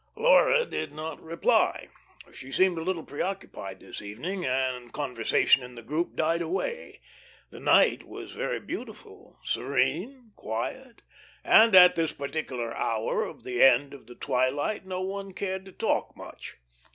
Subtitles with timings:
[0.15, 1.87] Laura did not reply.
[2.33, 7.01] She seemed a little preoccupied this evening, and conversation in the group died away.
[7.51, 11.03] The night was very beautiful, serene, quiet;
[11.43, 15.71] and, at this particular hour of the end of the twilight, no one cared to
[15.71, 16.57] talk much.